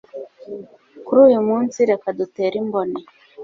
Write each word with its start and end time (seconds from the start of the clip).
kuri 1.05 1.19
uyu 1.27 1.39
munsi 1.49 1.77
reka 1.89 2.07
dutere 2.19 2.55
imboni 2.61 2.99